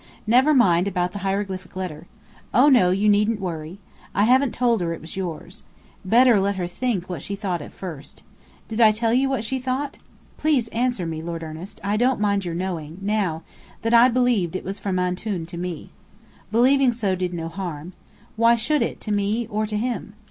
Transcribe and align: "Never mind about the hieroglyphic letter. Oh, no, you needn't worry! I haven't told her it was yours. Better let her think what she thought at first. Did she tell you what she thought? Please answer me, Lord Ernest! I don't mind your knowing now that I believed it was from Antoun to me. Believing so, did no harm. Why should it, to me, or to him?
"Never 0.25 0.51
mind 0.55 0.87
about 0.87 1.11
the 1.11 1.19
hieroglyphic 1.19 1.75
letter. 1.75 2.07
Oh, 2.55 2.69
no, 2.69 2.89
you 2.89 3.07
needn't 3.07 3.39
worry! 3.39 3.77
I 4.15 4.23
haven't 4.23 4.51
told 4.55 4.81
her 4.81 4.93
it 4.93 5.01
was 5.01 5.15
yours. 5.15 5.63
Better 6.03 6.39
let 6.39 6.55
her 6.55 6.65
think 6.65 7.07
what 7.07 7.21
she 7.21 7.35
thought 7.35 7.61
at 7.61 7.71
first. 7.71 8.23
Did 8.67 8.79
she 8.79 8.99
tell 8.99 9.13
you 9.13 9.29
what 9.29 9.43
she 9.43 9.59
thought? 9.59 9.97
Please 10.37 10.69
answer 10.69 11.05
me, 11.05 11.21
Lord 11.21 11.43
Ernest! 11.43 11.79
I 11.83 11.97
don't 11.97 12.19
mind 12.19 12.45
your 12.45 12.55
knowing 12.55 12.97
now 12.99 13.43
that 13.83 13.93
I 13.93 14.09
believed 14.09 14.55
it 14.55 14.63
was 14.63 14.79
from 14.79 14.97
Antoun 14.97 15.45
to 15.45 15.55
me. 15.59 15.91
Believing 16.51 16.91
so, 16.93 17.13
did 17.13 17.31
no 17.31 17.47
harm. 17.47 17.93
Why 18.35 18.55
should 18.55 18.81
it, 18.81 18.99
to 19.01 19.11
me, 19.11 19.45
or 19.51 19.67
to 19.67 19.77
him? 19.77 20.15